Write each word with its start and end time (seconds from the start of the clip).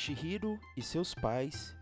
Shihiro 0.00 0.58
e 0.78 0.82
seus 0.82 1.14
pais 1.14 1.76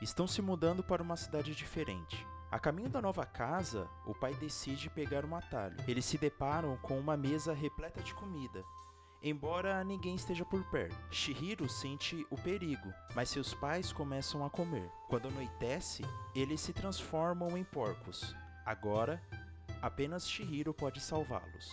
estão 0.00 0.24
se 0.24 0.40
mudando 0.40 0.84
para 0.84 1.02
uma 1.02 1.16
cidade 1.16 1.52
diferente. 1.52 2.24
A 2.48 2.60
caminho 2.60 2.88
da 2.88 3.02
nova 3.02 3.26
casa, 3.26 3.88
o 4.06 4.14
pai 4.14 4.34
decide 4.34 4.88
pegar 4.88 5.24
um 5.24 5.34
atalho. 5.34 5.76
Eles 5.88 6.04
se 6.04 6.16
deparam 6.16 6.76
com 6.76 6.96
uma 6.96 7.16
mesa 7.16 7.52
repleta 7.52 8.00
de 8.04 8.14
comida. 8.14 8.62
Embora 9.20 9.82
ninguém 9.82 10.14
esteja 10.14 10.44
por 10.44 10.62
perto, 10.70 10.96
Shihiro 11.10 11.68
sente 11.68 12.24
o 12.30 12.36
perigo, 12.36 12.94
mas 13.16 13.30
seus 13.30 13.52
pais 13.52 13.92
começam 13.92 14.46
a 14.46 14.50
comer. 14.50 14.88
Quando 15.08 15.26
anoitece, 15.26 16.04
eles 16.36 16.60
se 16.60 16.72
transformam 16.72 17.58
em 17.58 17.64
porcos. 17.64 18.32
Agora, 18.64 19.20
apenas 19.82 20.30
Shihiro 20.30 20.72
pode 20.72 21.00
salvá-los. 21.00 21.68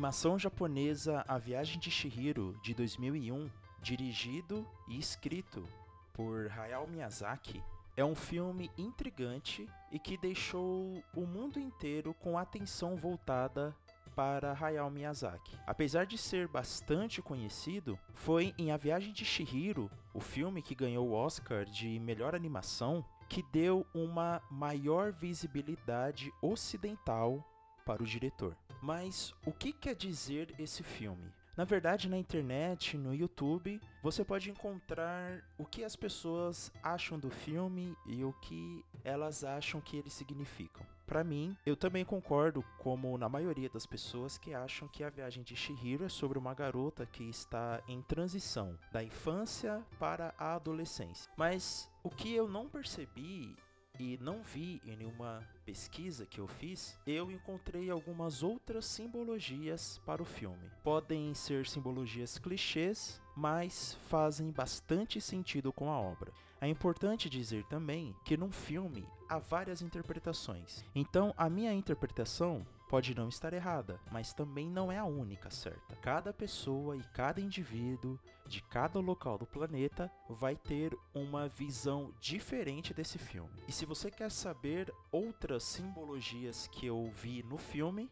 Animação 0.00 0.38
japonesa 0.38 1.22
A 1.28 1.36
Viagem 1.36 1.78
de 1.78 1.90
Shihiro, 1.90 2.58
de 2.62 2.72
2001, 2.72 3.50
dirigido 3.82 4.66
e 4.88 4.98
escrito 4.98 5.68
por 6.14 6.50
Hayao 6.50 6.88
Miyazaki, 6.88 7.62
é 7.94 8.02
um 8.02 8.14
filme 8.14 8.70
intrigante 8.78 9.68
e 9.92 9.98
que 9.98 10.16
deixou 10.16 11.04
o 11.14 11.26
mundo 11.26 11.60
inteiro 11.60 12.14
com 12.14 12.38
atenção 12.38 12.96
voltada 12.96 13.76
para 14.16 14.56
Hayao 14.58 14.90
Miyazaki. 14.90 15.54
Apesar 15.66 16.06
de 16.06 16.16
ser 16.16 16.48
bastante 16.48 17.20
conhecido, 17.20 17.98
foi 18.14 18.54
em 18.56 18.72
A 18.72 18.78
Viagem 18.78 19.12
de 19.12 19.26
Shihiro, 19.26 19.90
o 20.14 20.20
filme 20.20 20.62
que 20.62 20.74
ganhou 20.74 21.08
o 21.08 21.12
Oscar 21.12 21.66
de 21.66 22.00
melhor 22.00 22.34
animação, 22.34 23.04
que 23.28 23.44
deu 23.52 23.86
uma 23.92 24.40
maior 24.50 25.12
visibilidade 25.12 26.32
ocidental 26.40 27.46
para 27.84 28.02
o 28.02 28.06
diretor. 28.06 28.56
Mas 28.80 29.34
o 29.44 29.52
que 29.52 29.72
quer 29.72 29.94
dizer 29.94 30.54
esse 30.58 30.82
filme? 30.82 31.32
Na 31.56 31.64
verdade, 31.64 32.08
na 32.08 32.16
internet, 32.16 32.96
no 32.96 33.14
YouTube, 33.14 33.80
você 34.02 34.24
pode 34.24 34.50
encontrar 34.50 35.42
o 35.58 35.66
que 35.66 35.84
as 35.84 35.94
pessoas 35.94 36.72
acham 36.82 37.18
do 37.18 37.28
filme 37.28 37.94
e 38.06 38.24
o 38.24 38.32
que 38.32 38.82
elas 39.04 39.44
acham 39.44 39.80
que 39.80 39.96
eles 39.96 40.14
significam. 40.14 40.86
Para 41.06 41.24
mim, 41.24 41.56
eu 41.66 41.76
também 41.76 42.04
concordo, 42.04 42.64
como 42.78 43.18
na 43.18 43.28
maioria 43.28 43.68
das 43.68 43.84
pessoas 43.84 44.38
que 44.38 44.54
acham 44.54 44.86
que 44.86 45.02
a 45.02 45.10
viagem 45.10 45.42
de 45.42 45.56
Shihiro 45.56 46.04
é 46.04 46.08
sobre 46.08 46.38
uma 46.38 46.54
garota 46.54 47.04
que 47.04 47.24
está 47.24 47.82
em 47.88 48.00
transição 48.00 48.78
da 48.92 49.02
infância 49.02 49.84
para 49.98 50.32
a 50.38 50.54
adolescência. 50.54 51.30
Mas 51.36 51.90
o 52.02 52.08
que 52.08 52.32
eu 52.32 52.48
não 52.48 52.68
percebi 52.68 53.54
e 54.00 54.18
não 54.18 54.42
vi 54.42 54.80
em 54.86 54.96
nenhuma 54.96 55.46
pesquisa 55.62 56.24
que 56.24 56.40
eu 56.40 56.48
fiz, 56.48 56.98
eu 57.06 57.30
encontrei 57.30 57.90
algumas 57.90 58.42
outras 58.42 58.86
simbologias 58.86 60.00
para 60.06 60.22
o 60.22 60.24
filme. 60.24 60.70
Podem 60.82 61.34
ser 61.34 61.66
simbologias 61.66 62.38
clichês, 62.38 63.20
mas 63.36 63.98
fazem 64.08 64.50
bastante 64.50 65.20
sentido 65.20 65.70
com 65.70 65.92
a 65.92 66.00
obra. 66.00 66.32
É 66.62 66.66
importante 66.66 67.28
dizer 67.28 67.62
também 67.66 68.16
que 68.24 68.38
num 68.38 68.50
filme 68.50 69.06
há 69.28 69.38
várias 69.38 69.82
interpretações. 69.82 70.82
Então, 70.94 71.34
a 71.36 71.50
minha 71.50 71.72
interpretação 71.74 72.66
pode 72.90 73.14
não 73.14 73.28
estar 73.28 73.52
errada, 73.52 74.00
mas 74.10 74.34
também 74.34 74.68
não 74.68 74.90
é 74.90 74.98
a 74.98 75.04
única 75.04 75.48
certa. 75.48 75.94
Cada 76.02 76.32
pessoa 76.32 76.96
e 76.96 77.02
cada 77.14 77.40
indivíduo 77.40 78.18
de 78.48 78.60
cada 78.64 78.98
local 78.98 79.38
do 79.38 79.46
planeta 79.46 80.10
vai 80.28 80.56
ter 80.56 80.92
uma 81.14 81.48
visão 81.48 82.12
diferente 82.20 82.92
desse 82.92 83.16
filme. 83.16 83.62
E 83.68 83.72
se 83.72 83.86
você 83.86 84.10
quer 84.10 84.28
saber 84.32 84.92
outras 85.12 85.62
simbologias 85.62 86.66
que 86.66 86.84
eu 86.84 87.08
vi 87.14 87.44
no 87.44 87.56
filme, 87.56 88.10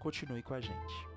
continue 0.00 0.42
com 0.42 0.54
a 0.54 0.60
gente. 0.60 1.09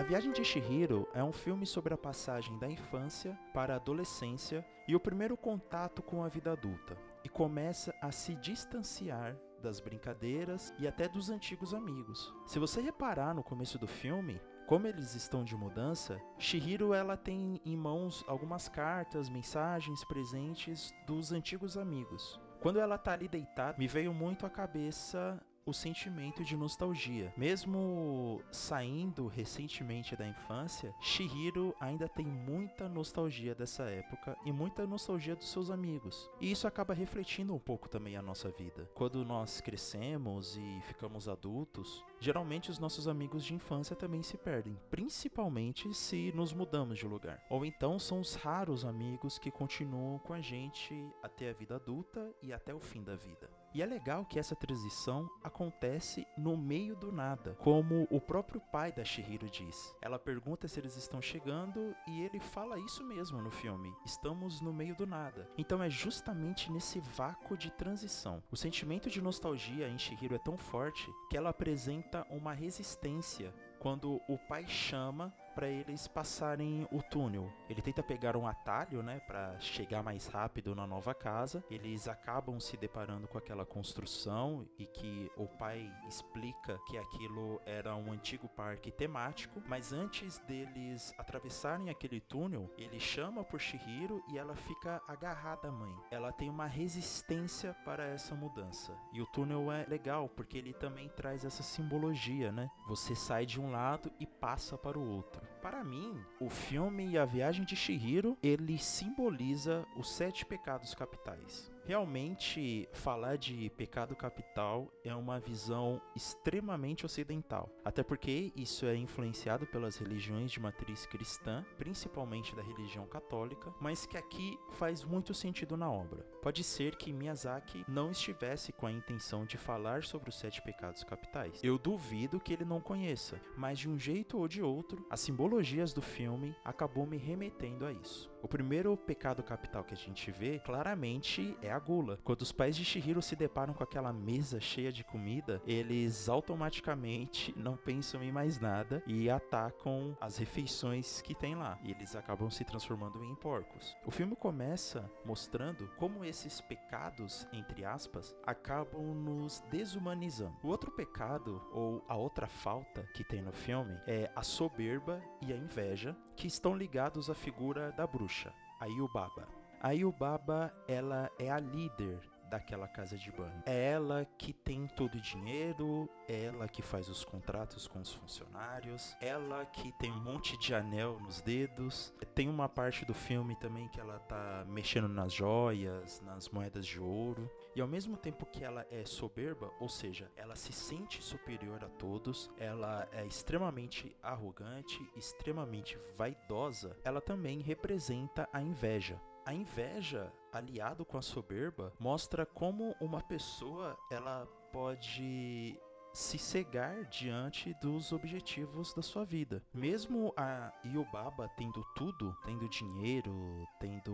A 0.02 0.04
Viagem 0.04 0.32
de 0.32 0.44
Shihiro 0.44 1.08
é 1.14 1.22
um 1.22 1.30
filme 1.30 1.64
sobre 1.64 1.94
a 1.94 1.96
passagem 1.96 2.58
da 2.58 2.68
infância 2.68 3.38
para 3.54 3.74
a 3.74 3.76
adolescência 3.76 4.66
e 4.88 4.96
o 4.96 5.00
primeiro 5.00 5.36
contato 5.36 6.02
com 6.02 6.24
a 6.24 6.28
vida 6.28 6.50
adulta, 6.50 6.98
e 7.22 7.28
começa 7.28 7.94
a 8.02 8.10
se 8.10 8.34
distanciar 8.34 9.36
das 9.62 9.78
brincadeiras 9.78 10.74
e 10.76 10.88
até 10.88 11.08
dos 11.08 11.30
antigos 11.30 11.72
amigos. 11.72 12.34
Se 12.44 12.58
você 12.58 12.80
reparar 12.80 13.32
no 13.32 13.44
começo 13.44 13.78
do 13.78 13.86
filme, 13.86 14.40
como 14.66 14.88
eles 14.88 15.14
estão 15.14 15.44
de 15.44 15.54
mudança, 15.54 16.20
Shihiro 16.36 16.92
ela 16.92 17.16
tem 17.16 17.60
em 17.64 17.76
mãos 17.76 18.24
algumas 18.26 18.68
cartas, 18.68 19.30
mensagens, 19.30 20.04
presentes 20.04 20.92
dos 21.06 21.30
antigos 21.30 21.78
amigos. 21.78 22.40
Quando 22.60 22.80
ela 22.80 22.98
tá 22.98 23.12
ali 23.12 23.28
deitada, 23.28 23.78
me 23.78 23.86
veio 23.86 24.12
muito 24.12 24.46
à 24.46 24.50
cabeça 24.50 25.40
o 25.64 25.72
sentimento 25.72 26.44
de 26.44 26.56
nostalgia. 26.56 27.32
Mesmo 27.36 28.42
saindo 28.50 29.26
recentemente 29.26 30.16
da 30.16 30.26
infância, 30.26 30.94
Shihiro 31.00 31.74
ainda 31.80 32.08
tem 32.08 32.26
muita 32.26 32.88
nostalgia 32.88 33.54
dessa 33.54 33.84
época 33.84 34.36
e 34.44 34.52
muita 34.52 34.86
nostalgia 34.86 35.36
dos 35.36 35.50
seus 35.50 35.70
amigos. 35.70 36.30
E 36.40 36.50
isso 36.50 36.66
acaba 36.66 36.94
refletindo 36.94 37.54
um 37.54 37.58
pouco 37.58 37.88
também 37.88 38.16
a 38.16 38.22
nossa 38.22 38.50
vida. 38.50 38.90
Quando 38.94 39.24
nós 39.24 39.60
crescemos 39.60 40.56
e 40.56 40.80
ficamos 40.82 41.28
adultos, 41.28 42.04
geralmente 42.18 42.70
os 42.70 42.78
nossos 42.78 43.06
amigos 43.06 43.44
de 43.44 43.54
infância 43.54 43.94
também 43.94 44.22
se 44.22 44.36
perdem, 44.36 44.78
principalmente 44.90 45.92
se 45.94 46.32
nos 46.34 46.52
mudamos 46.52 46.98
de 46.98 47.06
lugar. 47.06 47.44
Ou 47.48 47.64
então 47.64 47.98
são 47.98 48.20
os 48.20 48.34
raros 48.34 48.84
amigos 48.84 49.38
que 49.38 49.50
continuam 49.50 50.18
com 50.18 50.32
a 50.32 50.40
gente 50.40 50.94
até 51.22 51.50
a 51.50 51.52
vida 51.52 51.76
adulta 51.76 52.34
e 52.42 52.52
até 52.52 52.74
o 52.74 52.80
fim 52.80 53.02
da 53.02 53.14
vida. 53.14 53.61
E 53.74 53.80
é 53.80 53.86
legal 53.86 54.24
que 54.24 54.38
essa 54.38 54.54
transição 54.54 55.28
acontece 55.42 56.26
no 56.36 56.56
meio 56.56 56.94
do 56.94 57.10
nada, 57.10 57.54
como 57.60 58.06
o 58.10 58.20
próprio 58.20 58.60
pai 58.60 58.92
da 58.92 59.02
Shihiro 59.02 59.48
diz. 59.48 59.94
Ela 60.02 60.18
pergunta 60.18 60.68
se 60.68 60.78
eles 60.78 60.96
estão 60.96 61.22
chegando 61.22 61.94
e 62.06 62.22
ele 62.22 62.38
fala 62.38 62.78
isso 62.78 63.02
mesmo 63.02 63.40
no 63.40 63.50
filme. 63.50 63.94
Estamos 64.04 64.60
no 64.60 64.74
meio 64.74 64.94
do 64.94 65.06
nada. 65.06 65.48
Então 65.56 65.82
é 65.82 65.88
justamente 65.88 66.70
nesse 66.70 67.00
vácuo 67.00 67.56
de 67.56 67.70
transição. 67.70 68.42
O 68.50 68.56
sentimento 68.56 69.08
de 69.08 69.22
nostalgia 69.22 69.88
em 69.88 69.98
Shihiro 69.98 70.34
é 70.34 70.38
tão 70.38 70.58
forte 70.58 71.10
que 71.30 71.36
ela 71.36 71.50
apresenta 71.50 72.26
uma 72.30 72.52
resistência 72.52 73.54
quando 73.78 74.20
o 74.28 74.38
pai 74.38 74.66
chama 74.66 75.34
para 75.54 75.68
eles 75.68 76.06
passarem 76.08 76.86
o 76.90 77.02
túnel. 77.02 77.52
Ele 77.68 77.82
tenta 77.82 78.02
pegar 78.02 78.36
um 78.36 78.46
atalho, 78.46 79.02
né, 79.02 79.20
para 79.20 79.58
chegar 79.60 80.02
mais 80.02 80.26
rápido 80.26 80.74
na 80.74 80.86
nova 80.86 81.14
casa. 81.14 81.64
Eles 81.70 82.08
acabam 82.08 82.58
se 82.60 82.76
deparando 82.76 83.28
com 83.28 83.38
aquela 83.38 83.64
construção 83.64 84.66
e 84.78 84.86
que 84.86 85.30
o 85.36 85.46
pai 85.46 85.90
explica 86.08 86.78
que 86.86 86.98
aquilo 86.98 87.60
era 87.64 87.94
um 87.94 88.12
antigo 88.12 88.48
parque 88.48 88.90
temático, 88.90 89.62
mas 89.66 89.92
antes 89.92 90.38
deles 90.40 91.14
atravessarem 91.18 91.90
aquele 91.90 92.20
túnel, 92.20 92.70
ele 92.76 92.98
chama 93.00 93.44
por 93.44 93.60
Shihiro 93.60 94.22
e 94.28 94.38
ela 94.38 94.54
fica 94.54 95.00
agarrada 95.06 95.68
à 95.68 95.72
mãe. 95.72 95.94
Ela 96.10 96.32
tem 96.32 96.48
uma 96.48 96.66
resistência 96.66 97.74
para 97.84 98.04
essa 98.04 98.34
mudança. 98.34 98.96
E 99.12 99.20
o 99.20 99.26
túnel 99.26 99.70
é 99.70 99.84
legal 99.86 100.28
porque 100.28 100.58
ele 100.58 100.72
também 100.72 101.08
traz 101.10 101.44
essa 101.44 101.62
simbologia, 101.62 102.50
né? 102.52 102.70
Você 102.88 103.14
sai 103.14 103.46
de 103.46 103.60
um 103.60 103.70
lado 103.70 104.12
e 104.18 104.26
passa 104.26 104.76
para 104.76 104.98
o 104.98 105.08
outro. 105.08 105.42
Para 105.62 105.84
mim, 105.84 106.20
o 106.40 106.50
filme 106.50 107.16
A 107.16 107.24
Viagem 107.24 107.64
de 107.64 107.76
Shihiro, 107.76 108.36
ele 108.42 108.76
simboliza 108.76 109.86
os 109.96 110.10
sete 110.12 110.44
pecados 110.44 110.92
capitais. 110.92 111.70
Realmente, 111.84 112.88
falar 112.92 113.36
de 113.36 113.68
pecado 113.70 114.14
capital 114.14 114.88
é 115.02 115.12
uma 115.14 115.40
visão 115.40 116.00
extremamente 116.14 117.04
ocidental, 117.04 117.68
até 117.84 118.04
porque 118.04 118.52
isso 118.54 118.86
é 118.86 118.94
influenciado 118.94 119.66
pelas 119.66 119.96
religiões 119.96 120.52
de 120.52 120.60
matriz 120.60 121.06
cristã, 121.06 121.64
principalmente 121.76 122.54
da 122.54 122.62
religião 122.62 123.04
católica, 123.06 123.74
mas 123.80 124.06
que 124.06 124.16
aqui 124.16 124.56
faz 124.70 125.02
muito 125.02 125.34
sentido 125.34 125.76
na 125.76 125.90
obra. 125.90 126.24
Pode 126.40 126.62
ser 126.62 126.94
que 126.94 127.12
Miyazaki 127.12 127.84
não 127.88 128.12
estivesse 128.12 128.72
com 128.72 128.86
a 128.86 128.92
intenção 128.92 129.44
de 129.44 129.56
falar 129.56 130.04
sobre 130.04 130.30
os 130.30 130.38
sete 130.38 130.62
pecados 130.62 131.02
capitais. 131.02 131.60
Eu 131.64 131.78
duvido 131.78 132.38
que 132.38 132.52
ele 132.52 132.64
não 132.64 132.80
conheça, 132.80 133.40
mas 133.56 133.80
de 133.80 133.88
um 133.88 133.98
jeito 133.98 134.38
ou 134.38 134.46
de 134.46 134.62
outro, 134.62 135.04
as 135.10 135.20
simbologias 135.20 135.92
do 135.92 136.00
filme 136.00 136.54
acabou 136.64 137.06
me 137.06 137.16
remetendo 137.16 137.84
a 137.84 137.92
isso. 137.92 138.30
O 138.40 138.48
primeiro 138.48 138.96
pecado 138.96 139.42
capital 139.42 139.84
que 139.84 139.94
a 139.94 139.96
gente 139.96 140.30
vê 140.30 140.58
claramente 140.58 141.56
é 141.62 141.71
a 141.72 141.78
gula. 141.78 142.18
Quando 142.22 142.42
os 142.42 142.52
pais 142.52 142.76
de 142.76 142.84
Shihiro 142.84 143.22
se 143.22 143.34
deparam 143.34 143.74
com 143.74 143.82
aquela 143.82 144.12
mesa 144.12 144.60
cheia 144.60 144.92
de 144.92 145.02
comida, 145.02 145.60
eles 145.66 146.28
automaticamente 146.28 147.52
não 147.56 147.76
pensam 147.76 148.22
em 148.22 148.30
mais 148.30 148.60
nada 148.60 149.02
e 149.06 149.28
atacam 149.30 150.16
as 150.20 150.36
refeições 150.36 151.20
que 151.22 151.34
tem 151.34 151.54
lá. 151.54 151.78
E 151.82 151.90
eles 151.90 152.14
acabam 152.14 152.50
se 152.50 152.64
transformando 152.64 153.22
em 153.24 153.34
porcos. 153.34 153.96
O 154.06 154.10
filme 154.10 154.36
começa 154.36 155.10
mostrando 155.24 155.88
como 155.96 156.24
esses 156.24 156.60
pecados, 156.60 157.46
entre 157.52 157.84
aspas, 157.84 158.36
acabam 158.44 159.14
nos 159.14 159.60
desumanizando. 159.70 160.56
O 160.62 160.68
outro 160.68 160.90
pecado, 160.90 161.60
ou 161.72 162.04
a 162.08 162.16
outra 162.16 162.46
falta 162.46 163.02
que 163.14 163.24
tem 163.24 163.42
no 163.42 163.52
filme, 163.52 163.98
é 164.06 164.30
a 164.34 164.42
soberba 164.42 165.22
e 165.40 165.52
a 165.52 165.56
inveja, 165.56 166.16
que 166.36 166.46
estão 166.46 166.76
ligados 166.76 167.30
à 167.30 167.34
figura 167.34 167.92
da 167.92 168.06
bruxa, 168.06 168.52
a 168.80 168.86
Yubaba. 168.86 169.61
A 169.82 169.90
Yubaba, 169.90 170.72
ela 170.86 171.28
é 171.40 171.50
a 171.50 171.58
líder 171.58 172.20
daquela 172.48 172.86
casa 172.86 173.18
de 173.18 173.32
banho. 173.32 173.64
É 173.66 173.90
ela 173.90 174.24
que 174.38 174.52
tem 174.52 174.86
todo 174.86 175.16
o 175.16 175.20
dinheiro, 175.20 176.08
é 176.28 176.44
ela 176.44 176.68
que 176.68 176.80
faz 176.80 177.08
os 177.08 177.24
contratos 177.24 177.88
com 177.88 177.98
os 177.98 178.12
funcionários, 178.12 179.16
ela 179.20 179.66
que 179.66 179.90
tem 179.98 180.12
um 180.12 180.22
monte 180.22 180.56
de 180.56 180.72
anel 180.72 181.18
nos 181.18 181.40
dedos. 181.40 182.14
Tem 182.32 182.48
uma 182.48 182.68
parte 182.68 183.04
do 183.04 183.12
filme 183.12 183.56
também 183.56 183.88
que 183.88 183.98
ela 183.98 184.20
tá 184.20 184.64
mexendo 184.68 185.08
nas 185.08 185.32
joias, 185.32 186.20
nas 186.20 186.48
moedas 186.48 186.86
de 186.86 187.00
ouro. 187.00 187.50
E 187.74 187.80
ao 187.80 187.88
mesmo 187.88 188.16
tempo 188.16 188.46
que 188.46 188.62
ela 188.62 188.86
é 188.88 189.04
soberba, 189.04 189.68
ou 189.80 189.88
seja, 189.88 190.30
ela 190.36 190.54
se 190.54 190.72
sente 190.72 191.20
superior 191.20 191.82
a 191.82 191.88
todos, 191.88 192.48
ela 192.56 193.08
é 193.10 193.26
extremamente 193.26 194.14
arrogante, 194.22 195.10
extremamente 195.16 195.98
vaidosa, 196.16 196.96
ela 197.02 197.20
também 197.20 197.60
representa 197.62 198.48
a 198.52 198.62
inveja. 198.62 199.20
A 199.44 199.52
inveja, 199.52 200.32
aliado 200.52 201.04
com 201.04 201.18
a 201.18 201.22
soberba, 201.22 201.92
mostra 201.98 202.46
como 202.46 202.94
uma 203.00 203.20
pessoa 203.20 203.98
ela 204.10 204.46
pode 204.72 205.76
se 206.12 206.38
cegar 206.38 207.04
diante 207.06 207.74
dos 207.80 208.12
objetivos 208.12 208.94
da 208.94 209.02
sua 209.02 209.24
vida. 209.24 209.62
Mesmo 209.74 210.32
a 210.36 210.72
Yubaba 210.84 211.48
tendo 211.56 211.82
tudo, 211.96 212.36
tendo 212.44 212.68
dinheiro, 212.68 213.66
tendo 213.80 214.12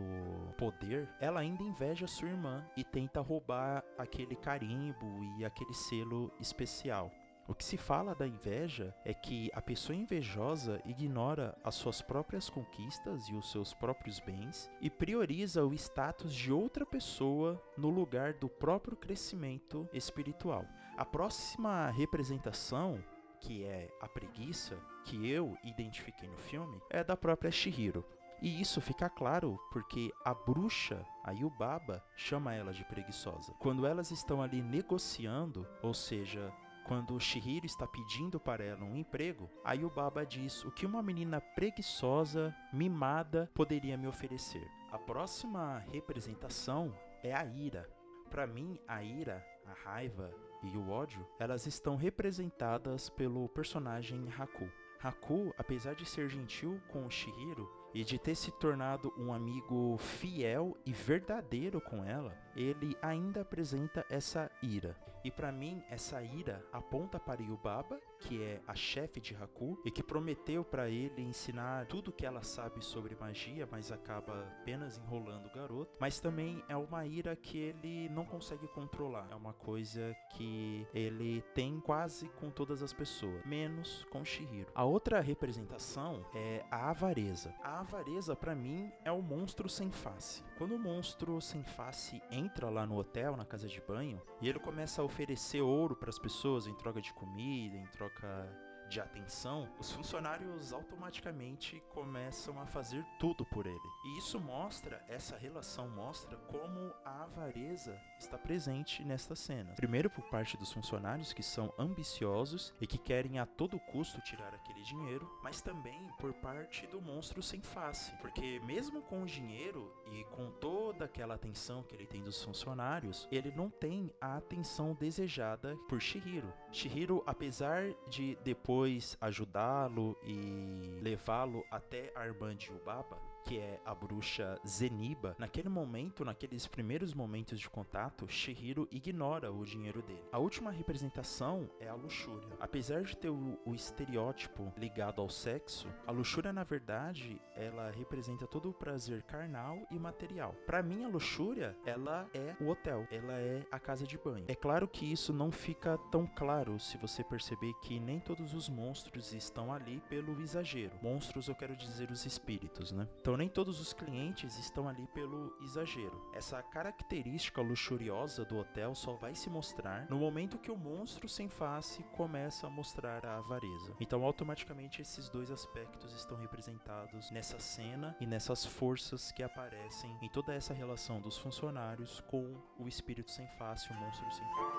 poder, 0.56 1.08
ela 1.20 1.40
ainda 1.40 1.62
inveja 1.62 2.06
sua 2.06 2.28
irmã 2.28 2.64
e 2.76 2.82
tenta 2.82 3.20
roubar 3.20 3.84
aquele 3.98 4.36
carimbo 4.36 5.22
e 5.38 5.44
aquele 5.44 5.74
selo 5.74 6.32
especial. 6.40 7.10
O 7.48 7.54
que 7.54 7.64
se 7.64 7.78
fala 7.78 8.14
da 8.14 8.28
inveja 8.28 8.94
é 9.06 9.14
que 9.14 9.50
a 9.54 9.62
pessoa 9.62 9.96
invejosa 9.96 10.82
ignora 10.84 11.56
as 11.64 11.76
suas 11.76 12.02
próprias 12.02 12.50
conquistas 12.50 13.26
e 13.26 13.34
os 13.34 13.50
seus 13.50 13.72
próprios 13.72 14.20
bens 14.20 14.70
e 14.82 14.90
prioriza 14.90 15.64
o 15.64 15.72
status 15.72 16.34
de 16.34 16.52
outra 16.52 16.84
pessoa 16.84 17.58
no 17.74 17.88
lugar 17.88 18.34
do 18.34 18.50
próprio 18.50 18.94
crescimento 18.94 19.88
espiritual. 19.94 20.66
A 20.98 21.06
próxima 21.06 21.88
representação 21.88 23.02
que 23.40 23.64
é 23.64 23.88
a 23.98 24.08
preguiça, 24.08 24.76
que 25.04 25.30
eu 25.30 25.56
identifiquei 25.64 26.28
no 26.28 26.36
filme, 26.36 26.82
é 26.90 27.02
da 27.02 27.16
própria 27.16 27.50
Shihiro. 27.50 28.04
E 28.42 28.60
isso 28.60 28.80
fica 28.80 29.08
claro 29.08 29.58
porque 29.72 30.12
a 30.24 30.34
bruxa, 30.34 31.04
a 31.24 31.32
Yubaba, 31.32 32.04
chama 32.14 32.54
ela 32.54 32.72
de 32.72 32.84
preguiçosa. 32.84 33.54
Quando 33.58 33.86
elas 33.86 34.10
estão 34.10 34.42
ali 34.42 34.62
negociando, 34.62 35.66
ou 35.82 35.94
seja, 35.94 36.52
quando 36.88 37.20
Shihiro 37.20 37.66
está 37.66 37.86
pedindo 37.86 38.40
para 38.40 38.64
ela 38.64 38.82
um 38.82 38.96
emprego, 38.96 39.50
aí 39.62 39.84
o 39.84 39.90
Baba 39.90 40.24
diz 40.24 40.64
o 40.64 40.70
que 40.70 40.86
uma 40.86 41.02
menina 41.02 41.38
preguiçosa, 41.38 42.56
mimada, 42.72 43.50
poderia 43.54 43.98
me 43.98 44.08
oferecer. 44.08 44.66
A 44.90 44.98
próxima 44.98 45.84
representação 45.92 46.98
é 47.22 47.34
a 47.34 47.44
ira. 47.44 47.86
Para 48.30 48.46
mim, 48.46 48.80
a 48.88 49.02
ira, 49.02 49.44
a 49.66 49.90
raiva 49.90 50.32
e 50.62 50.78
o 50.78 50.88
ódio, 50.88 51.26
elas 51.38 51.66
estão 51.66 51.94
representadas 51.94 53.10
pelo 53.10 53.46
personagem 53.50 54.26
Haku. 54.38 54.68
Haku, 55.02 55.54
apesar 55.58 55.94
de 55.94 56.06
ser 56.06 56.28
gentil 56.30 56.80
com 56.88 57.06
o 57.06 57.10
Shihiro 57.10 57.70
e 57.94 58.02
de 58.02 58.18
ter 58.18 58.34
se 58.34 58.50
tornado 58.52 59.12
um 59.18 59.32
amigo 59.32 59.98
fiel 59.98 60.76
e 60.86 60.92
verdadeiro 60.92 61.80
com 61.82 62.02
ela, 62.02 62.34
ele 62.58 62.96
ainda 63.00 63.42
apresenta 63.42 64.04
essa 64.10 64.50
ira. 64.60 64.96
E 65.24 65.30
para 65.30 65.52
mim, 65.52 65.82
essa 65.90 66.22
ira 66.22 66.64
aponta 66.72 67.18
para 67.18 67.42
Yubaba, 67.42 68.00
que 68.20 68.42
é 68.42 68.60
a 68.66 68.74
chefe 68.74 69.20
de 69.20 69.34
Haku, 69.34 69.78
e 69.84 69.90
que 69.90 70.02
prometeu 70.02 70.64
para 70.64 70.88
ele 70.88 71.22
ensinar 71.22 71.86
tudo 71.86 72.12
que 72.12 72.26
ela 72.26 72.42
sabe 72.42 72.84
sobre 72.84 73.16
magia, 73.16 73.68
mas 73.70 73.92
acaba 73.92 74.42
apenas 74.60 74.96
enrolando 74.98 75.46
o 75.46 75.52
garoto. 75.52 75.96
Mas 76.00 76.20
também 76.20 76.62
é 76.68 76.76
uma 76.76 77.04
ira 77.06 77.36
que 77.36 77.58
ele 77.58 78.08
não 78.08 78.24
consegue 78.24 78.66
controlar. 78.68 79.28
É 79.30 79.34
uma 79.34 79.52
coisa 79.52 80.16
que 80.34 80.86
ele 80.94 81.42
tem 81.54 81.80
quase 81.80 82.28
com 82.30 82.50
todas 82.50 82.82
as 82.82 82.92
pessoas, 82.92 83.44
menos 83.44 84.04
com 84.10 84.24
Shihiro. 84.24 84.72
A 84.74 84.84
outra 84.84 85.20
representação 85.20 86.24
é 86.34 86.64
a 86.70 86.90
avareza. 86.90 87.54
A 87.62 87.80
avareza, 87.80 88.34
para 88.34 88.54
mim, 88.54 88.90
é 89.04 89.12
o 89.12 89.22
monstro 89.22 89.68
sem 89.68 89.90
face. 89.90 90.42
Quando 90.56 90.74
o 90.74 90.78
monstro 90.78 91.40
sem 91.40 91.62
face 91.62 92.22
entra 92.30 92.47
lá 92.70 92.86
no 92.86 92.96
hotel, 92.96 93.36
na 93.36 93.44
casa 93.44 93.68
de 93.68 93.80
banho, 93.80 94.20
e 94.40 94.48
ele 94.48 94.58
começa 94.58 95.00
a 95.00 95.04
oferecer 95.04 95.60
ouro 95.60 95.96
para 95.96 96.10
as 96.10 96.18
pessoas 96.18 96.66
em 96.66 96.74
troca 96.74 97.00
de 97.00 97.12
comida, 97.12 97.76
em 97.76 97.86
troca 97.86 98.48
de 98.88 99.00
atenção, 99.00 99.68
os 99.78 99.92
funcionários 99.92 100.72
automaticamente 100.72 101.82
começam 101.90 102.58
a 102.60 102.66
fazer 102.66 103.04
tudo 103.18 103.44
por 103.44 103.66
ele. 103.66 103.78
E 104.04 104.18
isso 104.18 104.40
mostra, 104.40 105.04
essa 105.08 105.36
relação 105.36 105.88
mostra 105.90 106.36
como 106.48 106.92
a 107.04 107.24
avareza 107.24 108.00
está 108.18 108.38
presente 108.38 109.04
nesta 109.04 109.36
cena. 109.36 109.74
Primeiro 109.74 110.08
por 110.08 110.24
parte 110.30 110.56
dos 110.56 110.72
funcionários 110.72 111.32
que 111.32 111.42
são 111.42 111.72
ambiciosos 111.78 112.74
e 112.80 112.86
que 112.86 112.98
querem 112.98 113.38
a 113.38 113.46
todo 113.46 113.78
custo 113.78 114.20
tirar 114.22 114.54
aquele 114.54 114.82
dinheiro, 114.82 115.30
mas 115.42 115.60
também 115.60 116.08
por 116.18 116.32
parte 116.34 116.86
do 116.86 117.00
monstro 117.00 117.42
sem 117.42 117.60
face, 117.60 118.12
porque 118.20 118.60
mesmo 118.60 119.02
com 119.02 119.22
o 119.22 119.26
dinheiro 119.26 119.92
e 120.12 120.24
com 120.34 120.50
toda 120.52 121.04
aquela 121.04 121.34
atenção 121.34 121.82
que 121.82 121.94
ele 121.94 122.06
tem 122.06 122.22
dos 122.22 122.42
funcionários, 122.42 123.28
ele 123.30 123.52
não 123.52 123.68
tem 123.68 124.10
a 124.20 124.36
atenção 124.36 124.94
desejada 124.94 125.76
por 125.88 126.00
Shihiro. 126.00 126.52
Shihiro, 126.70 127.22
apesar 127.26 127.94
de 128.08 128.36
depois 128.44 129.16
ajudá-lo 129.20 130.16
e 130.22 131.00
levá-lo 131.02 131.64
até 131.70 132.12
a 132.14 132.26
irmã 132.26 132.54
de 132.54 132.70
Ubaba, 132.70 133.18
que 133.48 133.58
é 133.58 133.80
a 133.82 133.94
bruxa 133.94 134.60
Zeniba, 134.66 135.34
naquele 135.38 135.70
momento, 135.70 136.22
naqueles 136.22 136.66
primeiros 136.66 137.14
momentos 137.14 137.58
de 137.58 137.70
contato, 137.70 138.28
Shihiro 138.28 138.86
ignora 138.92 139.50
o 139.50 139.64
dinheiro 139.64 140.02
dele. 140.02 140.22
A 140.30 140.38
última 140.38 140.70
representação 140.70 141.66
é 141.80 141.88
a 141.88 141.94
luxúria. 141.94 142.46
Apesar 142.60 143.04
de 143.04 143.16
ter 143.16 143.30
o, 143.30 143.58
o 143.64 143.74
estereótipo 143.74 144.70
ligado 144.76 145.22
ao 145.22 145.30
sexo, 145.30 145.88
a 146.06 146.12
luxúria, 146.12 146.52
na 146.52 146.62
verdade, 146.62 147.40
ela 147.56 147.90
representa 147.90 148.46
todo 148.46 148.68
o 148.68 148.74
prazer 148.74 149.22
carnal 149.22 149.78
e 149.90 149.98
material. 149.98 150.54
Para 150.66 150.82
mim, 150.82 151.04
a 151.04 151.08
luxúria, 151.08 151.74
ela 151.86 152.28
é 152.34 152.54
o 152.60 152.68
hotel, 152.68 153.08
ela 153.10 153.32
é 153.32 153.64
a 153.72 153.78
casa 153.78 154.06
de 154.06 154.18
banho. 154.18 154.44
É 154.46 154.54
claro 154.54 154.86
que 154.86 155.10
isso 155.10 155.32
não 155.32 155.50
fica 155.50 155.96
tão 156.12 156.26
claro 156.26 156.78
se 156.78 156.98
você 156.98 157.24
perceber 157.24 157.72
que 157.80 157.98
nem 157.98 158.20
todos 158.20 158.52
os 158.52 158.68
monstros 158.68 159.32
estão 159.32 159.72
ali 159.72 160.02
pelo 160.06 160.38
exagero. 160.42 160.98
Monstros, 161.00 161.48
eu 161.48 161.54
quero 161.54 161.74
dizer 161.74 162.10
os 162.10 162.26
espíritos, 162.26 162.92
né? 162.92 163.08
Então 163.22 163.37
nem 163.38 163.48
todos 163.48 163.80
os 163.80 163.92
clientes 163.92 164.58
estão 164.58 164.88
ali 164.88 165.06
pelo 165.14 165.56
exagero. 165.62 166.20
Essa 166.34 166.60
característica 166.60 167.62
luxuriosa 167.62 168.44
do 168.44 168.58
hotel 168.58 168.96
só 168.96 169.14
vai 169.14 169.34
se 169.34 169.48
mostrar 169.48 170.10
no 170.10 170.18
momento 170.18 170.58
que 170.58 170.72
o 170.72 170.76
monstro 170.76 171.28
sem 171.28 171.48
face 171.48 172.02
começa 172.16 172.66
a 172.66 172.70
mostrar 172.70 173.24
a 173.24 173.38
avareza. 173.38 173.94
Então, 174.00 174.24
automaticamente, 174.24 175.00
esses 175.00 175.30
dois 175.30 175.52
aspectos 175.52 176.12
estão 176.14 176.36
representados 176.36 177.30
nessa 177.30 177.60
cena 177.60 178.16
e 178.20 178.26
nessas 178.26 178.66
forças 178.66 179.30
que 179.30 179.44
aparecem 179.44 180.18
em 180.20 180.28
toda 180.28 180.52
essa 180.52 180.74
relação 180.74 181.20
dos 181.20 181.38
funcionários 181.38 182.20
com 182.22 182.60
o 182.76 182.88
espírito 182.88 183.30
sem 183.30 183.46
face, 183.56 183.88
o 183.92 183.94
monstro 183.94 184.26
sem 184.32 184.44
face. 184.48 184.78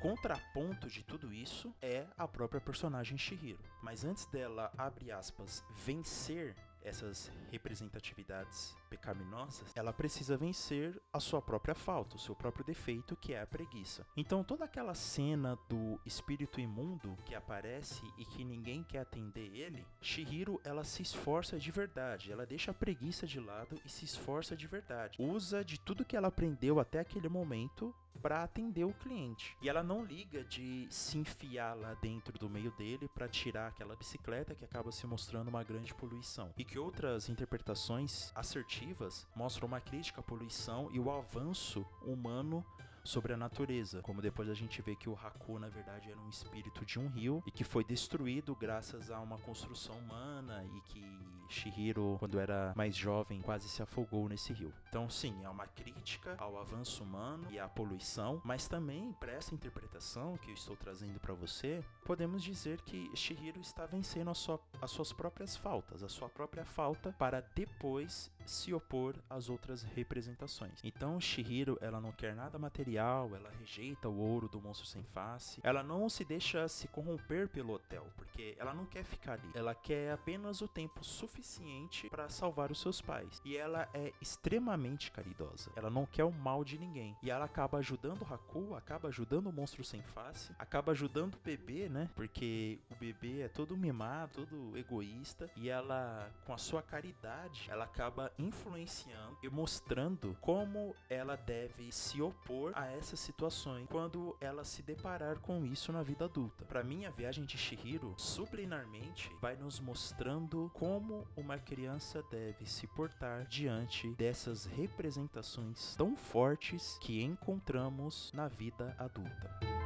Contraponto 0.00 0.88
de 0.88 1.02
tudo 1.02 1.32
isso 1.32 1.74
é 1.82 2.06
a 2.16 2.26
própria 2.26 2.60
personagem 2.60 3.18
Shihiro. 3.18 3.62
Mas 3.82 4.04
antes 4.04 4.26
dela, 4.26 4.72
abre 4.76 5.10
aspas, 5.10 5.64
vencer 5.84 6.54
essas 6.82 7.30
representatividades 7.50 8.76
pecaminosas, 8.88 9.70
ela 9.74 9.92
precisa 9.92 10.36
vencer 10.36 11.00
a 11.12 11.20
sua 11.20 11.42
própria 11.42 11.74
falta, 11.74 12.16
o 12.16 12.18
seu 12.18 12.34
próprio 12.34 12.64
defeito, 12.64 13.16
que 13.16 13.34
é 13.34 13.42
a 13.42 13.46
preguiça. 13.46 14.06
Então, 14.16 14.42
toda 14.42 14.64
aquela 14.64 14.94
cena 14.94 15.58
do 15.68 16.00
espírito 16.06 16.60
imundo 16.60 17.16
que 17.24 17.34
aparece 17.34 18.02
e 18.16 18.24
que 18.24 18.44
ninguém 18.44 18.82
quer 18.82 19.00
atender 19.00 19.54
ele, 19.54 19.84
Shihiro, 20.00 20.60
ela 20.64 20.84
se 20.84 21.02
esforça 21.02 21.58
de 21.58 21.70
verdade, 21.70 22.32
ela 22.32 22.46
deixa 22.46 22.70
a 22.70 22.74
preguiça 22.74 23.26
de 23.26 23.40
lado 23.40 23.80
e 23.84 23.88
se 23.88 24.04
esforça 24.04 24.56
de 24.56 24.66
verdade. 24.66 25.20
Usa 25.20 25.64
de 25.64 25.78
tudo 25.78 26.04
que 26.04 26.16
ela 26.16 26.28
aprendeu 26.28 26.80
até 26.80 27.00
aquele 27.00 27.28
momento 27.28 27.94
para 28.20 28.42
atender 28.42 28.84
o 28.84 28.92
cliente. 28.92 29.56
E 29.62 29.68
ela 29.68 29.82
não 29.82 30.04
liga 30.04 30.44
de 30.44 30.86
se 30.90 31.18
enfiar 31.18 31.74
lá 31.74 31.94
dentro 31.94 32.38
do 32.38 32.48
meio 32.48 32.70
dele 32.72 33.08
para 33.08 33.28
tirar 33.28 33.68
aquela 33.68 33.96
bicicleta 33.96 34.54
que 34.54 34.64
acaba 34.64 34.90
se 34.90 35.06
mostrando 35.06 35.48
uma 35.48 35.62
grande 35.62 35.94
poluição. 35.94 36.52
E 36.56 36.64
que 36.64 36.78
outras 36.78 37.28
interpretações 37.28 38.32
assertivas 38.34 39.26
mostram 39.34 39.68
uma 39.68 39.80
crítica 39.80 40.20
à 40.20 40.22
poluição 40.22 40.88
e 40.92 40.98
o 40.98 41.10
avanço 41.10 41.86
humano 42.02 42.64
sobre 43.04 43.32
a 43.32 43.36
natureza, 43.36 44.02
como 44.02 44.20
depois 44.22 44.48
a 44.48 44.54
gente 44.54 44.82
vê 44.82 44.94
que 44.94 45.08
o 45.08 45.14
Haku 45.14 45.58
na 45.58 45.68
verdade 45.68 46.10
era 46.10 46.20
um 46.20 46.28
espírito 46.28 46.84
de 46.84 46.98
um 46.98 47.08
rio 47.08 47.42
e 47.46 47.50
que 47.50 47.64
foi 47.64 47.84
destruído 47.84 48.54
graças 48.54 49.10
a 49.10 49.20
uma 49.20 49.38
construção 49.38 49.98
humana 49.98 50.64
e 50.64 50.80
que 50.82 51.38
Shihiro, 51.48 52.16
quando 52.18 52.38
era 52.38 52.72
mais 52.76 52.94
jovem, 52.94 53.40
quase 53.40 53.68
se 53.68 53.82
afogou 53.82 54.28
nesse 54.28 54.52
rio. 54.52 54.72
Então, 54.88 55.08
sim, 55.08 55.34
é 55.42 55.48
uma 55.48 55.66
crítica 55.66 56.36
ao 56.38 56.58
avanço 56.58 57.02
humano 57.02 57.46
e 57.50 57.58
à 57.58 57.66
poluição, 57.66 58.40
mas 58.44 58.68
também 58.68 59.12
para 59.18 59.32
essa 59.32 59.54
interpretação 59.54 60.36
que 60.36 60.50
eu 60.50 60.54
estou 60.54 60.76
trazendo 60.76 61.18
para 61.18 61.34
você, 61.34 61.82
podemos 62.04 62.42
dizer 62.42 62.80
que 62.82 63.10
Shihiro 63.16 63.60
está 63.60 63.86
vencendo 63.86 64.30
a 64.30 64.34
sua, 64.34 64.60
as 64.80 64.90
suas 64.90 65.12
próprias 65.12 65.56
faltas, 65.56 66.02
a 66.02 66.08
sua 66.08 66.28
própria 66.28 66.64
falta 66.64 67.14
para 67.18 67.40
depois 67.54 68.30
se 68.44 68.72
opor 68.72 69.14
às 69.28 69.48
outras 69.48 69.82
representações. 69.82 70.80
Então, 70.82 71.20
Shihiro, 71.20 71.78
ela 71.80 72.00
não 72.00 72.12
quer 72.12 72.34
nada 72.34 72.58
material, 72.58 72.97
ela 72.98 73.50
rejeita 73.58 74.08
o 74.08 74.18
ouro 74.18 74.48
do 74.48 74.60
monstro 74.60 74.86
sem 74.86 75.02
face, 75.02 75.60
ela 75.62 75.82
não 75.82 76.08
se 76.08 76.24
deixa 76.24 76.68
se 76.68 76.88
corromper 76.88 77.48
pelo 77.48 77.74
hotel, 77.74 78.06
porque 78.16 78.56
ela 78.58 78.74
não 78.74 78.84
quer 78.86 79.04
ficar 79.04 79.34
ali. 79.34 79.50
Ela 79.54 79.74
quer 79.74 80.12
apenas 80.12 80.60
o 80.60 80.68
tempo 80.68 81.04
suficiente 81.04 82.08
para 82.08 82.28
salvar 82.28 82.70
os 82.70 82.80
seus 82.80 83.00
pais. 83.00 83.40
E 83.44 83.56
ela 83.56 83.88
é 83.94 84.12
extremamente 84.20 85.10
caridosa. 85.10 85.70
Ela 85.76 85.90
não 85.90 86.06
quer 86.06 86.24
o 86.24 86.32
mal 86.32 86.64
de 86.64 86.78
ninguém. 86.78 87.16
E 87.22 87.30
ela 87.30 87.44
acaba 87.44 87.78
ajudando 87.78 88.22
o 88.22 88.34
Haku, 88.34 88.74
acaba 88.74 89.08
ajudando 89.08 89.48
o 89.48 89.52
monstro 89.52 89.84
sem 89.84 90.02
face, 90.02 90.52
acaba 90.58 90.92
ajudando 90.92 91.34
o 91.34 91.40
bebê, 91.44 91.88
né? 91.88 92.08
Porque 92.14 92.78
o 92.90 92.94
bebê 92.96 93.42
é 93.42 93.48
todo 93.48 93.76
mimado, 93.76 94.44
todo 94.44 94.76
egoísta, 94.76 95.50
e 95.56 95.68
ela 95.68 96.30
com 96.44 96.52
a 96.52 96.58
sua 96.58 96.82
caridade, 96.82 97.66
ela 97.68 97.84
acaba 97.84 98.32
influenciando 98.38 99.36
e 99.42 99.48
mostrando 99.48 100.36
como 100.40 100.94
ela 101.08 101.36
deve 101.36 101.90
se 101.92 102.20
opor 102.20 102.72
a 102.78 102.86
essas 102.92 103.18
situações 103.18 103.86
quando 103.90 104.36
ela 104.40 104.64
se 104.64 104.82
deparar 104.82 105.38
com 105.40 105.66
isso 105.66 105.92
na 105.92 106.02
vida 106.02 106.26
adulta. 106.26 106.64
Para 106.64 106.84
mim, 106.84 107.04
a 107.06 107.10
viagem 107.10 107.44
de 107.44 107.58
Shihiro 107.58 108.14
subliminarmente 108.16 109.30
vai 109.40 109.56
nos 109.56 109.80
mostrando 109.80 110.70
como 110.74 111.26
uma 111.36 111.58
criança 111.58 112.22
deve 112.30 112.66
se 112.66 112.86
portar 112.86 113.46
diante 113.46 114.08
dessas 114.14 114.64
representações 114.64 115.96
tão 115.96 116.16
fortes 116.16 116.96
que 117.00 117.22
encontramos 117.22 118.30
na 118.32 118.46
vida 118.46 118.94
adulta. 118.98 119.77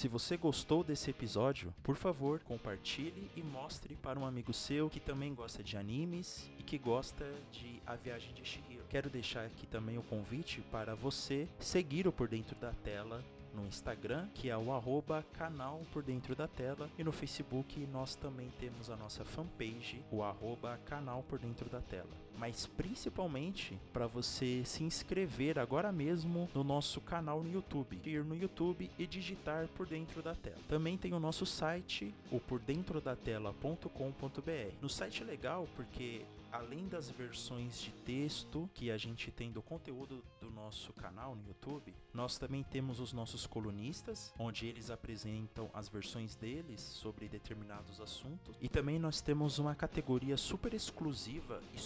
Se 0.00 0.08
você 0.08 0.34
gostou 0.34 0.82
desse 0.82 1.10
episódio, 1.10 1.74
por 1.82 1.94
favor, 1.94 2.40
compartilhe 2.40 3.30
e 3.36 3.42
mostre 3.42 3.96
para 3.96 4.18
um 4.18 4.24
amigo 4.24 4.50
seu 4.50 4.88
que 4.88 4.98
também 4.98 5.34
gosta 5.34 5.62
de 5.62 5.76
animes 5.76 6.50
e 6.58 6.62
que 6.62 6.78
gosta 6.78 7.30
de 7.52 7.82
A 7.86 7.96
Viagem 7.96 8.32
de 8.32 8.42
Shihiro. 8.42 8.82
Quero 8.88 9.10
deixar 9.10 9.44
aqui 9.44 9.66
também 9.66 9.98
o 9.98 10.02
convite 10.02 10.62
para 10.72 10.94
você 10.94 11.46
seguir 11.58 12.08
o 12.08 12.12
Por 12.12 12.28
Dentro 12.28 12.56
da 12.56 12.72
Tela 12.82 13.22
no 13.54 13.66
Instagram, 13.66 14.26
que 14.32 14.48
é 14.48 14.56
o 14.56 14.72
arroba 14.72 15.22
canal 15.34 15.82
por 15.92 16.02
dentro 16.02 16.34
da 16.34 16.48
tela, 16.48 16.88
e 16.96 17.04
no 17.04 17.12
Facebook 17.12 17.86
nós 17.92 18.14
também 18.14 18.48
temos 18.58 18.88
a 18.88 18.96
nossa 18.96 19.24
fanpage, 19.24 20.02
o 20.10 20.22
arroba 20.22 20.78
canal 20.86 21.22
por 21.28 21.38
dentro 21.38 21.68
da 21.68 21.80
tela. 21.80 22.08
Mas 22.40 22.66
principalmente 22.66 23.78
para 23.92 24.06
você 24.06 24.64
se 24.64 24.82
inscrever 24.82 25.58
agora 25.58 25.92
mesmo 25.92 26.48
no 26.54 26.64
nosso 26.64 26.98
canal 26.98 27.42
no 27.42 27.52
YouTube. 27.52 28.00
Ir 28.02 28.24
no 28.24 28.34
YouTube 28.34 28.90
e 28.98 29.06
digitar 29.06 29.68
por 29.76 29.86
dentro 29.86 30.22
da 30.22 30.34
tela. 30.34 30.56
Também 30.66 30.96
tem 30.96 31.12
o 31.12 31.20
nosso 31.20 31.44
site, 31.44 32.14
o 32.32 32.40
pordentrodatela.com.br. 32.40 34.74
No 34.80 34.88
site 34.88 35.22
é 35.22 35.26
legal 35.26 35.68
porque 35.76 36.24
além 36.52 36.88
das 36.88 37.10
versões 37.10 37.80
de 37.80 37.90
texto 38.04 38.68
que 38.74 38.90
a 38.90 38.96
gente 38.96 39.30
tem 39.30 39.52
do 39.52 39.62
conteúdo 39.62 40.22
do 40.40 40.50
nosso 40.50 40.92
canal 40.92 41.34
no 41.34 41.46
YouTube, 41.46 41.94
nós 42.12 42.38
também 42.38 42.62
temos 42.62 42.98
os 42.98 43.12
nossos 43.12 43.46
colunistas, 43.46 44.32
onde 44.38 44.66
eles 44.66 44.90
apresentam 44.90 45.70
as 45.72 45.88
versões 45.88 46.34
deles 46.34 46.80
sobre 46.80 47.28
determinados 47.28 48.00
assuntos. 48.00 48.56
E 48.60 48.68
também 48.68 48.98
nós 48.98 49.20
temos 49.20 49.58
uma 49.58 49.74
categoria 49.74 50.36
super 50.36 50.74
exclusiva 50.74 51.62
e 51.72 51.78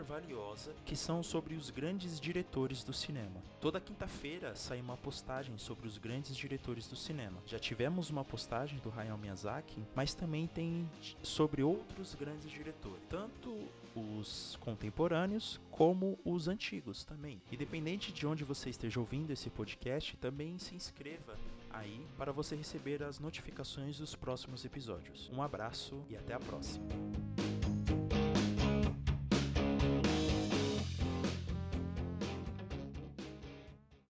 super 0.00 0.02
valiosa 0.02 0.74
que 0.84 0.96
são 0.96 1.22
sobre 1.22 1.54
os 1.54 1.70
grandes 1.70 2.18
diretores 2.18 2.82
do 2.82 2.92
cinema. 2.92 3.42
Toda 3.60 3.80
quinta-feira 3.80 4.54
sai 4.54 4.80
uma 4.80 4.96
postagem 4.96 5.56
sobre 5.58 5.86
os 5.86 5.98
grandes 5.98 6.36
diretores 6.36 6.86
do 6.88 6.96
cinema. 6.96 7.40
Já 7.46 7.58
tivemos 7.58 8.10
uma 8.10 8.24
postagem 8.24 8.78
do 8.78 8.92
Hayao 8.96 9.18
Miyazaki, 9.18 9.82
mas 9.94 10.14
também 10.14 10.46
tem 10.46 10.88
sobre 11.22 11.62
outros 11.62 12.14
grandes 12.14 12.50
diretores. 12.50 13.02
Tanto 13.08 13.68
os 13.94 14.56
contemporâneos 14.60 15.60
como 15.70 16.18
os 16.24 16.48
antigos 16.48 17.04
também. 17.04 17.42
Independente 17.50 18.12
de 18.12 18.26
onde 18.26 18.44
você 18.44 18.70
esteja 18.70 19.00
ouvindo 19.00 19.32
esse 19.32 19.50
podcast, 19.50 20.16
também 20.16 20.58
se 20.58 20.74
inscreva 20.74 21.36
aí 21.70 22.06
para 22.16 22.32
você 22.32 22.56
receber 22.56 23.02
as 23.02 23.18
notificações 23.18 23.98
dos 23.98 24.14
próximos 24.14 24.64
episódios. 24.64 25.30
Um 25.32 25.42
abraço 25.42 26.02
e 26.08 26.16
até 26.16 26.34
a 26.34 26.40
próxima. 26.40 26.86